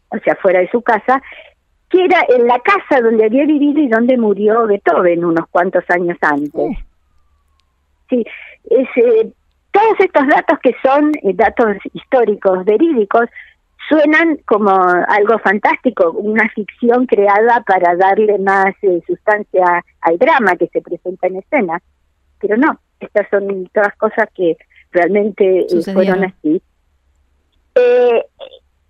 o 0.10 0.18
sea, 0.20 0.36
fuera 0.38 0.62
de 0.62 0.70
su 0.70 0.82
casa, 0.82 1.22
que 1.92 2.06
era 2.06 2.26
en 2.30 2.48
la 2.48 2.60
casa 2.60 3.02
donde 3.02 3.26
había 3.26 3.46
vivido 3.46 3.80
y 3.82 3.88
donde 3.88 4.18
murió 4.18 4.66
Beethoven 4.66 5.26
unos 5.26 5.48
cuantos 5.50 5.84
años 5.90 6.18
antes. 6.22 6.78
Sí, 8.10 8.26
es, 8.70 8.88
eh, 8.96 9.32
todos 9.72 10.00
estos 10.00 10.28
datos 10.28 10.60
que 10.60 10.76
son 10.84 11.12
eh, 11.24 11.34
datos 11.34 11.78
históricos, 11.94 12.66
verídicos, 12.66 13.26
suenan 13.90 14.38
como 14.46 14.72
algo 14.72 15.38
fantástico, 15.40 16.12
una 16.12 16.48
ficción 16.50 17.06
creada 17.06 17.62
para 17.66 17.96
darle 17.96 18.38
más 18.40 18.74
eh, 18.82 19.02
sustancia 19.06 19.84
al 20.02 20.18
drama 20.18 20.56
que 20.56 20.68
se 20.68 20.82
presenta 20.82 21.28
en 21.28 21.38
escena. 21.38 21.82
Pero 22.40 22.58
no, 22.58 22.80
estas 23.00 23.28
son 23.30 23.70
todas 23.74 23.96
cosas 23.98 24.30
que 24.34 24.58
realmente 24.92 25.68
fueron 25.94 26.24
así. 26.24 26.62
Eh, 27.76 28.26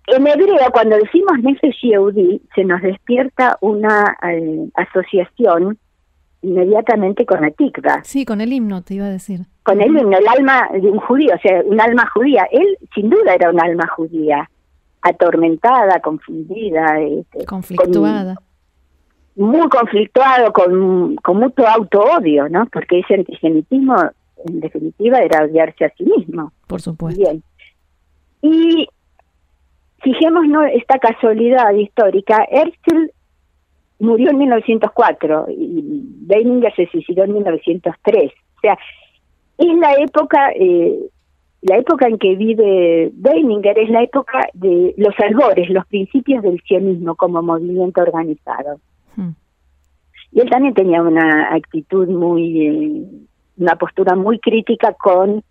en 0.06 0.26
hebreo, 0.26 0.56
cuando 0.72 0.96
decimos 0.96 1.38
Nefesh 1.42 1.80
Yehudi, 1.82 2.42
se 2.54 2.64
nos 2.64 2.82
despierta 2.82 3.56
una 3.60 4.16
eh, 4.28 4.68
asociación 4.74 5.78
inmediatamente 6.42 7.24
con 7.24 7.40
la 7.40 7.50
tikva. 7.52 8.02
Sí, 8.02 8.24
con 8.24 8.40
el 8.40 8.52
himno, 8.52 8.82
te 8.82 8.94
iba 8.94 9.06
a 9.06 9.10
decir. 9.10 9.40
Con 9.62 9.80
el 9.80 9.96
himno, 9.96 10.18
el 10.18 10.26
alma 10.26 10.68
de 10.72 10.90
un 10.90 10.98
judío, 10.98 11.32
o 11.34 11.38
sea, 11.38 11.62
un 11.64 11.80
alma 11.80 12.08
judía. 12.12 12.48
Él, 12.50 12.76
sin 12.94 13.10
duda, 13.10 13.34
era 13.34 13.50
un 13.50 13.60
alma 13.60 13.86
judía, 13.86 14.50
atormentada, 15.02 16.00
confundida. 16.00 17.00
Este, 17.00 17.44
Conflictuada. 17.46 18.34
muy 19.36 19.68
conflictuado, 19.68 20.52
con, 20.52 21.14
con 21.16 21.36
mucho 21.38 21.66
auto-odio, 21.66 22.48
¿no? 22.48 22.66
Porque 22.66 22.98
ese 22.98 23.14
antisemitismo, 23.14 23.94
en 24.44 24.60
definitiva, 24.60 25.20
era 25.20 25.44
odiarse 25.44 25.84
a 25.84 25.92
sí 25.96 26.04
mismo. 26.04 26.52
Por 26.66 26.80
supuesto. 26.80 27.20
Bien. 27.20 27.42
Y 28.42 28.88
Fijémonos 30.02 30.66
esta 30.72 30.98
casualidad 30.98 31.72
histórica. 31.74 32.44
Herzl 32.50 33.10
murió 34.00 34.30
en 34.30 34.38
1904 34.38 35.46
y 35.50 36.02
Beininger 36.26 36.74
se 36.74 36.86
suicidó 36.88 37.22
en 37.24 37.34
1903. 37.34 38.32
O 38.56 38.60
sea, 38.60 38.76
es 39.58 39.78
la 39.78 39.94
época, 39.94 40.50
eh, 40.56 40.98
la 41.62 41.76
época 41.76 42.08
en 42.08 42.18
que 42.18 42.34
vive 42.34 43.10
Beininger 43.14 43.78
es 43.78 43.90
la 43.90 44.02
época 44.02 44.48
de 44.54 44.92
los 44.96 45.14
albores, 45.20 45.70
los 45.70 45.86
principios 45.86 46.42
del 46.42 46.60
sionismo 46.62 47.14
como 47.14 47.40
movimiento 47.40 48.02
organizado. 48.02 48.80
Hmm. 49.14 49.30
Y 50.32 50.40
él 50.40 50.50
también 50.50 50.74
tenía 50.74 51.00
una 51.00 51.54
actitud 51.54 52.08
muy, 52.08 52.66
eh, 52.66 53.04
una 53.58 53.76
postura 53.76 54.16
muy 54.16 54.40
crítica 54.40 54.94
con 54.94 55.44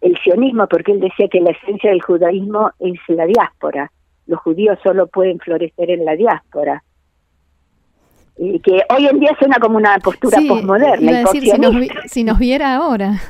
el 0.00 0.16
sionismo, 0.22 0.66
porque 0.66 0.92
él 0.92 1.00
decía 1.00 1.28
que 1.28 1.40
la 1.40 1.50
esencia 1.50 1.90
del 1.90 2.02
judaísmo 2.02 2.70
es 2.78 2.98
la 3.08 3.26
diáspora. 3.26 3.90
Los 4.26 4.40
judíos 4.40 4.78
solo 4.82 5.06
pueden 5.08 5.38
florecer 5.38 5.90
en 5.90 6.04
la 6.04 6.16
diáspora. 6.16 6.82
Y 8.38 8.58
que 8.60 8.80
hoy 8.96 9.06
en 9.06 9.20
día 9.20 9.36
suena 9.38 9.56
como 9.60 9.76
una 9.76 9.98
postura 9.98 10.38
sí, 10.38 10.48
postmoderna. 10.48 11.20
Decir, 11.20 11.42
si, 11.42 11.58
nos, 11.58 11.74
si 12.06 12.24
nos 12.24 12.38
viera 12.38 12.76
ahora. 12.76 13.12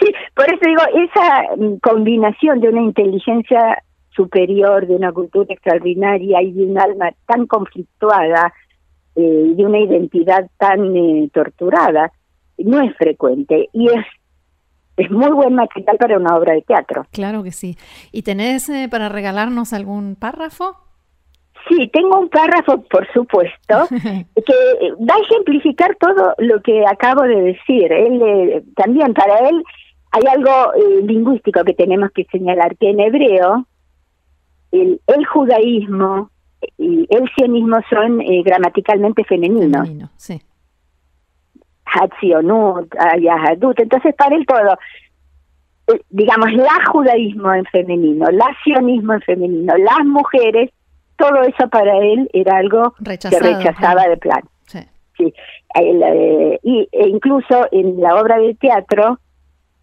sí, 0.00 0.14
por 0.34 0.46
eso 0.46 0.60
digo, 0.64 0.82
esa 1.04 1.44
combinación 1.82 2.60
de 2.60 2.68
una 2.70 2.82
inteligencia 2.82 3.82
superior, 4.10 4.86
de 4.86 4.96
una 4.96 5.12
cultura 5.12 5.52
extraordinaria 5.52 6.40
y 6.40 6.52
de 6.52 6.64
un 6.64 6.78
alma 6.78 7.10
tan 7.26 7.46
conflictuada, 7.46 8.54
eh, 9.14 9.52
de 9.54 9.66
una 9.66 9.80
identidad 9.80 10.48
tan 10.56 10.96
eh, 10.96 11.28
torturada, 11.34 12.12
no 12.56 12.80
es 12.80 12.96
frecuente. 12.96 13.68
Y 13.74 13.88
es 13.88 14.04
es 14.96 15.10
muy 15.10 15.30
buen 15.30 15.54
material 15.54 15.96
para 15.98 16.16
una 16.16 16.36
obra 16.36 16.54
de 16.54 16.62
teatro. 16.62 17.06
Claro 17.12 17.42
que 17.42 17.52
sí. 17.52 17.76
¿Y 18.12 18.22
tenés 18.22 18.68
eh, 18.68 18.88
para 18.90 19.08
regalarnos 19.08 19.72
algún 19.72 20.16
párrafo? 20.16 20.76
Sí, 21.68 21.88
tengo 21.92 22.20
un 22.20 22.28
párrafo, 22.28 22.82
por 22.82 23.06
supuesto, 23.12 23.86
que 23.90 24.92
va 25.00 25.14
a 25.14 25.22
ejemplificar 25.22 25.96
todo 25.96 26.34
lo 26.38 26.62
que 26.62 26.84
acabo 26.86 27.22
de 27.22 27.42
decir. 27.42 27.92
Él, 27.92 28.22
eh, 28.22 28.62
también 28.76 29.12
para 29.14 29.48
él 29.48 29.62
hay 30.12 30.22
algo 30.32 30.74
eh, 30.74 31.02
lingüístico 31.02 31.64
que 31.64 31.74
tenemos 31.74 32.10
que 32.12 32.24
señalar, 32.30 32.76
que 32.76 32.90
en 32.90 33.00
hebreo 33.00 33.66
el, 34.70 35.00
el 35.06 35.26
judaísmo 35.26 36.30
y 36.78 37.06
el 37.10 37.28
sionismo 37.36 37.78
son 37.90 38.20
eh, 38.20 38.42
gramaticalmente 38.44 39.24
femeninos. 39.24 39.86
Femenino, 39.86 40.10
sí. 40.16 40.40
Hatzionut, 42.00 42.94
Yahadut, 43.20 43.78
entonces 43.80 44.14
para 44.14 44.36
él 44.36 44.46
todo, 44.46 44.76
digamos, 46.10 46.52
la 46.52 46.84
judaísmo 46.90 47.54
en 47.54 47.64
femenino, 47.66 48.30
la 48.30 48.46
sionismo 48.64 49.14
en 49.14 49.20
femenino, 49.22 49.74
las 49.76 50.04
mujeres 50.04 50.70
todo 51.16 51.42
eso 51.42 51.68
para 51.68 51.96
él 51.98 52.28
era 52.32 52.58
algo 52.58 52.94
que 53.02 53.40
rechazaba 53.40 54.06
de 54.08 54.16
plan. 54.16 54.42
Sí. 54.66 54.80
sí. 55.16 55.34
Eh, 55.80 56.58
y, 56.62 56.88
e 56.92 57.08
incluso 57.08 57.66
en 57.72 58.00
la 58.00 58.16
obra 58.16 58.38
de 58.38 58.54
teatro 58.54 59.18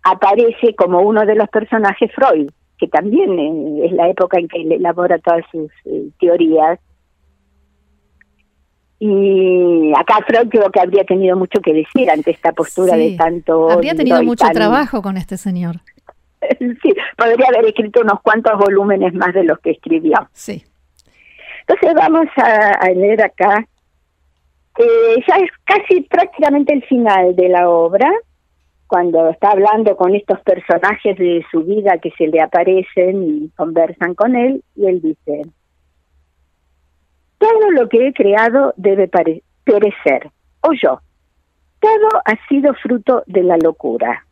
aparece 0.03 0.75
como 0.75 1.01
uno 1.01 1.25
de 1.25 1.36
los 1.36 1.50
personajes 1.50 2.12
Freud, 2.13 2.50
que 2.77 2.88
también 2.88 3.39
eh, 3.39 3.86
es 3.86 3.91
la 3.93 4.10
época 4.10 4.39
en 4.39 4.48
que 4.48 4.62
él 4.62 4.72
elabora 4.72 5.17
todas 5.20 5.43
sus 5.51 5.72
eh, 5.86 6.10
teorías. 6.20 6.79
Y 9.05 9.91
acá 9.98 10.19
Freud 10.25 10.48
creo 10.48 10.72
que 10.72 10.79
habría 10.79 11.03
tenido 11.03 11.36
mucho 11.36 11.60
que 11.60 11.74
decir 11.74 12.10
ante 12.10 12.31
esta 12.31 12.53
postura 12.53 12.95
de 12.95 13.17
tanto... 13.17 13.69
Habría 13.69 13.95
tenido 13.95 14.24
mucho 14.24 14.48
trabajo 14.53 15.01
con 15.01 15.17
este 15.17 15.36
señor. 15.36 15.81
sí, 16.57 16.95
podría 17.17 17.48
haber 17.50 17.65
escrito 17.65 18.00
unos 18.00 18.22
cuantos 18.22 18.57
volúmenes 18.57 19.13
más 19.13 19.33
de 19.33 19.43
los 19.43 19.60
que 19.60 19.72
escribió. 19.72 20.29
Sí. 20.31 20.63
Entonces 21.67 21.93
vamos 21.95 22.27
a, 22.38 22.89
leer 22.91 23.24
acá, 23.24 23.67
eh, 24.79 25.24
ya 25.27 25.36
es 25.36 25.51
casi 25.65 26.00
prácticamente 26.03 26.74
el 26.74 26.86
final 26.86 27.36
de 27.36 27.50
la 27.50 27.67
obra, 27.67 28.10
cuando 28.88 29.27
está 29.27 29.51
hablando 29.51 29.98
con 29.98 30.15
estos 30.15 30.39
personajes 30.43 31.17
de 31.17 31.45
su 31.51 31.62
vida 31.65 31.98
que 31.98 32.12
se 32.12 32.27
le 32.27 32.39
aparecen 32.39 33.22
y 33.22 33.50
conversan 33.57 34.15
con 34.15 34.38
él, 34.38 34.63
y 34.77 34.86
él 34.86 35.01
dice, 35.01 35.41
todo 37.43 37.71
lo 37.71 37.89
que 37.89 38.07
he 38.07 38.13
creado 38.13 38.73
debe 38.77 39.09
perecer, 39.65 40.31
o 40.62 40.69
yo, 40.71 41.01
todo 41.81 42.21
ha 42.23 42.47
sido 42.47 42.73
fruto 42.75 43.23
de 43.27 43.43
la 43.43 43.57
locura. 43.57 44.25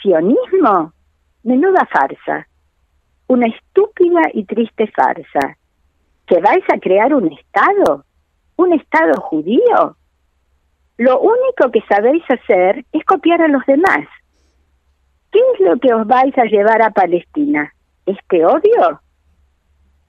Sionismo, 0.00 0.94
menuda 1.42 1.86
farsa, 1.92 2.48
una 3.26 3.48
estúpida 3.48 4.22
y 4.32 4.44
triste 4.44 4.86
farsa 4.86 5.58
que 6.26 6.40
vais 6.40 6.64
a 6.72 6.78
crear 6.78 7.12
un 7.12 7.30
Estado, 7.34 8.06
un 8.56 8.72
Estado 8.72 9.20
judío. 9.20 9.96
Lo 10.96 11.20
único 11.20 11.70
que 11.70 11.82
sabéis 11.86 12.24
hacer 12.30 12.82
es 12.92 13.04
copiar 13.04 13.42
a 13.42 13.48
los 13.48 13.64
demás. 13.66 14.06
¿Qué 15.30 15.38
es 15.52 15.60
lo 15.60 15.78
que 15.78 15.92
os 15.92 16.06
vais 16.06 16.36
a 16.38 16.44
llevar 16.44 16.80
a 16.80 16.92
Palestina? 16.92 17.74
¿Este 18.06 18.46
odio? 18.46 19.02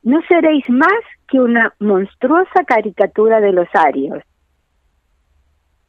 No 0.08 0.22
seréis 0.28 0.70
más 0.70 1.04
que 1.28 1.40
una 1.40 1.74
monstruosa 1.80 2.64
caricatura 2.66 3.42
de 3.42 3.52
los 3.52 3.68
arios. 3.74 4.24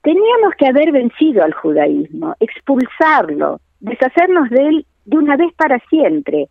Teníamos 0.02 0.54
que 0.58 0.66
haber 0.66 0.92
vencido 0.92 1.44
al 1.44 1.52
judaísmo, 1.52 2.34
expulsarlo, 2.40 3.60
deshacernos 3.80 4.50
de 4.50 4.68
él 4.68 4.86
de 5.04 5.18
una 5.18 5.36
vez 5.36 5.52
para 5.54 5.78
siempre, 5.90 6.48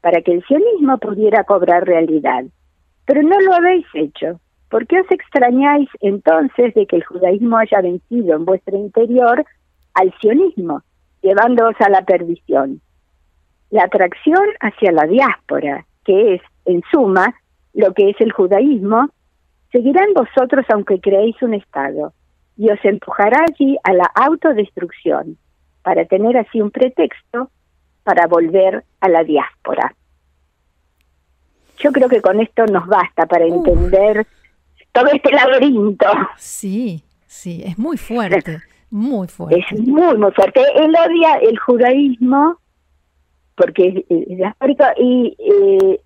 para 0.00 0.22
que 0.22 0.32
el 0.32 0.44
sionismo 0.44 0.98
pudiera 0.98 1.44
cobrar 1.44 1.86
realidad 1.86 2.44
pero 3.10 3.24
no 3.24 3.40
lo 3.40 3.54
habéis 3.54 3.86
hecho. 3.92 4.38
¿Por 4.70 4.86
qué 4.86 5.00
os 5.00 5.10
extrañáis 5.10 5.88
entonces 6.00 6.72
de 6.74 6.86
que 6.86 6.94
el 6.94 7.04
judaísmo 7.04 7.56
haya 7.56 7.80
vencido 7.80 8.36
en 8.36 8.44
vuestro 8.44 8.76
interior 8.76 9.44
al 9.94 10.14
sionismo, 10.20 10.82
llevándoos 11.20 11.74
a 11.80 11.88
la 11.88 12.02
perdición? 12.02 12.80
La 13.70 13.82
atracción 13.82 14.46
hacia 14.60 14.92
la 14.92 15.08
diáspora, 15.08 15.86
que 16.04 16.34
es, 16.34 16.42
en 16.70 16.82
suma, 16.90 17.34
lo 17.74 17.92
que 17.94 18.10
es 18.10 18.16
el 18.20 18.32
judaísmo, 18.32 19.08
seguirá 19.72 20.04
en 20.04 20.14
vosotros 20.14 20.64
aunque 20.72 21.00
creéis 21.00 21.40
un 21.42 21.54
Estado, 21.54 22.12
y 22.56 22.70
os 22.70 22.84
empujará 22.84 23.44
allí 23.48 23.76
a 23.84 23.92
la 23.92 24.10
autodestrucción, 24.14 25.36
para 25.82 26.04
tener 26.04 26.36
así 26.36 26.60
un 26.60 26.70
pretexto 26.70 27.50
para 28.04 28.26
volver 28.26 28.84
a 29.00 29.08
la 29.08 29.24
diáspora. 29.24 29.94
Yo 31.78 31.92
creo 31.92 32.08
que 32.08 32.20
con 32.20 32.40
esto 32.40 32.66
nos 32.66 32.86
basta 32.86 33.26
para 33.26 33.46
entender 33.46 34.26
todo 34.92 35.06
este 35.06 35.32
laberinto. 35.32 36.06
Sí, 36.36 37.02
sí, 37.26 37.62
es 37.64 37.78
muy 37.78 37.96
fuerte, 37.96 38.58
muy 38.90 39.28
fuerte. 39.28 39.60
Es 39.60 39.80
muy, 39.80 40.18
muy 40.18 40.32
fuerte. 40.32 40.60
Él 40.74 40.94
odia 40.94 41.36
el 41.36 41.58
judaísmo 41.58 42.58
porque 43.56 44.04
es 44.08 44.36
diaspórico 44.36 44.84
y 44.98 45.36
eh, 45.38 46.00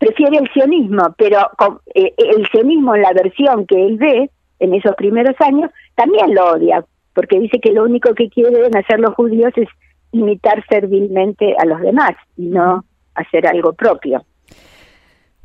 prefiere 0.00 0.38
el 0.38 0.50
sionismo, 0.52 1.14
pero 1.18 1.50
eh, 1.94 2.12
el 2.16 2.48
sionismo 2.48 2.96
en 2.96 3.02
la 3.02 3.12
versión 3.12 3.66
que 3.66 3.86
él 3.86 3.98
ve 3.98 4.30
en 4.58 4.74
esos 4.74 4.94
primeros 4.96 5.36
años 5.40 5.70
también 5.94 6.34
lo 6.34 6.52
odia, 6.52 6.82
porque 7.14 7.38
dice 7.38 7.60
que 7.60 7.70
lo 7.70 7.84
único 7.84 8.14
que 8.14 8.30
quieren 8.30 8.74
hacer 8.74 8.98
los 8.98 9.14
judíos 9.14 9.52
es 9.56 9.68
imitar 10.12 10.64
servilmente 10.68 11.54
a 11.58 11.66
los 11.66 11.80
demás 11.82 12.12
y 12.38 12.46
no 12.46 12.82
hacer 13.14 13.46
algo 13.46 13.74
propio. 13.74 14.24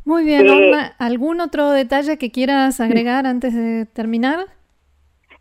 Muy 0.05 0.23
bien, 0.23 0.47
eh, 0.47 0.73
¿algún 0.99 1.41
otro 1.41 1.71
detalle 1.71 2.17
que 2.17 2.31
quieras 2.31 2.79
agregar 2.79 3.25
antes 3.25 3.53
de 3.53 3.85
terminar? 3.85 4.45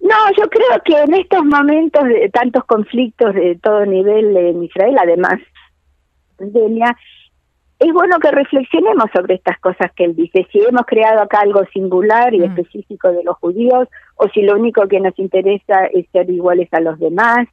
No, 0.01 0.17
yo 0.37 0.49
creo 0.51 0.83
que 0.85 1.03
en 1.03 1.15
estos 1.15 1.45
momentos 1.45 2.03
de 2.05 2.31
tantos 2.31 2.65
conflictos 2.65 3.33
de 3.35 3.59
todo 3.63 3.87
nivel 3.87 4.37
en 4.37 4.65
Israel, 4.65 4.97
además 4.99 5.39
pandemia, 6.37 6.97
es 7.79 7.93
bueno 7.93 8.19
que 8.19 8.31
reflexionemos 8.31 9.07
sobre 9.15 9.35
estas 9.35 9.59
cosas 9.59 9.91
que 9.97 10.05
él 10.05 10.17
dice. 10.17 10.47
Si 10.53 10.61
hemos 10.61 10.87
creado 10.87 11.21
acá 11.21 11.41
algo 11.41 11.65
singular 11.73 12.33
y 12.33 12.41
mm. 12.41 12.45
específico 12.45 13.11
de 13.13 13.25
los 13.25 13.37
judíos, 13.39 13.89
o 14.17 14.29
si 14.29 14.43
lo 14.43 14.55
único 14.55 14.87
que 14.89 15.01
nos 15.01 15.19
interesa 15.19 15.87
es 15.93 16.07
ser 16.13 16.31
iguales 16.31 16.69
a 16.73 16.81
los 16.81 16.99
demás. 16.99 17.49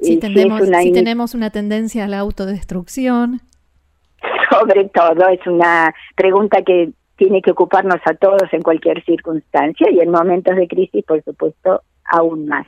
Si, 0.00 0.20
si 0.20 0.92
tenemos 0.92 1.34
una 1.34 1.50
tendencia 1.50 2.04
a 2.04 2.08
la 2.08 2.18
autodestrucción 2.18 3.40
sobre 4.50 4.88
todo, 4.88 5.28
es 5.28 5.46
una 5.46 5.94
pregunta 6.16 6.62
que 6.62 6.90
tiene 7.16 7.42
que 7.42 7.52
ocuparnos 7.52 8.00
a 8.04 8.14
todos 8.14 8.52
en 8.52 8.62
cualquier 8.62 9.04
circunstancia 9.04 9.88
y 9.90 10.00
en 10.00 10.10
momentos 10.10 10.56
de 10.56 10.66
crisis, 10.66 11.04
por 11.04 11.22
supuesto, 11.22 11.82
aún 12.04 12.46
más. 12.46 12.66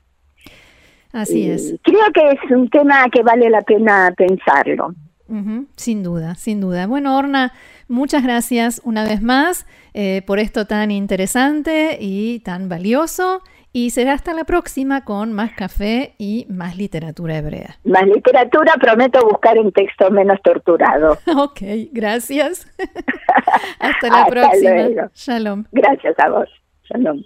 Así 1.12 1.50
es. 1.50 1.74
Creo 1.82 2.12
que 2.14 2.28
es 2.28 2.50
un 2.50 2.68
tema 2.68 3.08
que 3.10 3.22
vale 3.22 3.48
la 3.50 3.62
pena 3.62 4.12
pensarlo. 4.16 4.94
Sin 5.76 6.02
duda, 6.02 6.34
sin 6.34 6.60
duda. 6.60 6.86
Bueno, 6.86 7.16
Orna, 7.16 7.52
muchas 7.88 8.22
gracias 8.22 8.80
una 8.84 9.04
vez 9.04 9.22
más 9.22 9.66
eh, 9.94 10.22
por 10.26 10.38
esto 10.38 10.66
tan 10.66 10.90
interesante 10.90 11.98
y 12.00 12.40
tan 12.40 12.68
valioso. 12.68 13.42
Y 13.72 13.90
será 13.90 14.14
hasta 14.14 14.32
la 14.32 14.44
próxima 14.44 15.04
con 15.04 15.34
más 15.34 15.52
café 15.52 16.14
y 16.16 16.46
más 16.48 16.78
literatura 16.78 17.36
hebrea. 17.36 17.76
Más 17.84 18.06
literatura, 18.06 18.72
prometo 18.80 19.20
buscar 19.28 19.58
un 19.58 19.70
texto 19.70 20.10
menos 20.10 20.40
torturado. 20.42 21.18
ok, 21.36 21.60
gracias. 21.92 22.72
hasta 23.78 24.08
la 24.08 24.26
próxima. 24.28 25.10
Shalom. 25.14 25.64
Gracias 25.72 26.18
a 26.18 26.30
vos. 26.30 26.48
Shalom. 26.84 27.22